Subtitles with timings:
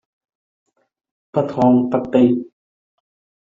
[1.31, 2.49] 不亢不卑